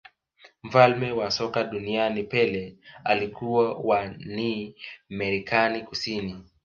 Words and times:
mfalme 0.63 1.11
wa 1.11 1.31
soka 1.31 1.63
duniani 1.63 2.23
pele 2.23 2.75
alikuwa 3.03 3.73
wa 3.73 4.07
ni 4.07 4.75
amerika 5.11 5.79
kusini 5.79 6.45